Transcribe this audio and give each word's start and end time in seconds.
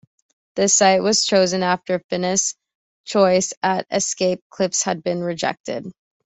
The 0.55 0.67
site 0.67 1.03
was 1.03 1.27
chosen 1.27 1.61
after 1.61 1.99
Finniss's 1.99 2.55
choice 3.05 3.53
at 3.61 3.85
Escape 3.91 4.41
Cliffs 4.49 4.81
had 4.81 5.03
been 5.03 5.21
rejected. 5.23 5.85